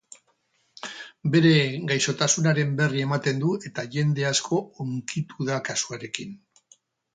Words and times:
Bere 1.35 1.51
gaixotasunaren 1.91 2.73
berri 2.79 3.05
ematen 3.09 3.45
du 3.45 3.53
eta 3.71 3.87
jende 3.99 4.27
asko 4.33 4.61
hunkitu 4.87 5.49
da 5.53 5.63
kasuarekin. 5.71 6.37